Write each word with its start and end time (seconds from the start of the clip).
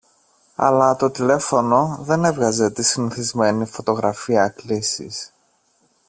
αλλά 0.55 0.95
το 0.95 1.11
τηλέφωνο 1.11 1.97
δεν 2.01 2.23
έβγαζε 2.23 2.69
τη 2.69 2.83
συνηθισμένη 2.83 3.65
φωτογραφία 3.65 4.49
κλήσης 4.49 5.33